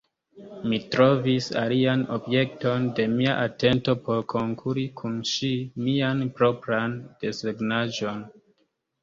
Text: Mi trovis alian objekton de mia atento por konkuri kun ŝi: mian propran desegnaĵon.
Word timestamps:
Mi 0.69 0.77
trovis 0.93 1.49
alian 1.63 2.05
objekton 2.15 2.87
de 2.99 3.05
mia 3.11 3.35
atento 3.43 3.95
por 4.09 4.25
konkuri 4.33 4.87
kun 5.03 5.21
ŝi: 5.33 5.51
mian 5.91 6.25
propran 6.41 6.99
desegnaĵon. 7.23 8.27